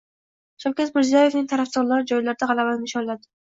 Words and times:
Shavkat 0.63 0.89
Mirziyoyevning 0.95 1.45
tarafdorlari 1.53 2.09
joylarda 2.15 2.51
g‘alabani 2.57 2.83
nishonladi 2.89 3.33